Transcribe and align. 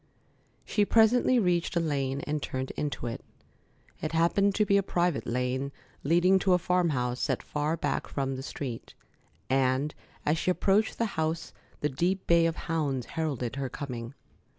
She 0.65 0.83
presently 0.83 1.37
reached 1.37 1.75
a 1.75 1.79
lane 1.79 2.21
and 2.21 2.41
turned 2.41 2.71
into 2.71 3.05
it. 3.05 3.23
It 4.01 4.13
happened 4.13 4.55
to 4.55 4.65
be 4.65 4.77
a 4.77 4.81
private 4.81 5.27
lane 5.27 5.71
leading 6.03 6.39
to 6.39 6.53
a 6.53 6.57
farm 6.57 6.89
house 6.89 7.19
set 7.19 7.43
far 7.43 7.77
back 7.77 8.07
from 8.07 8.35
the 8.35 8.41
street, 8.41 8.95
and 9.47 9.93
as 10.25 10.39
she 10.39 10.49
approached 10.49 10.97
the 10.97 11.05
house 11.21 11.53
the 11.81 11.89
deep 11.89 12.25
bay 12.25 12.47
of 12.47 12.55
hounds 12.65 13.05
heralded 13.13 13.57
her 13.57 13.69
coming. 13.69 14.15